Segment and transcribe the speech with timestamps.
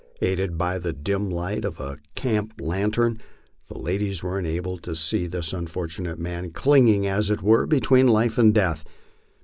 [0.19, 3.19] Aided by the dim light of a camp lantern,
[3.67, 8.39] the ladies were enabled to see this unfortunate man clinging, as it were, between life
[8.39, 8.83] and death.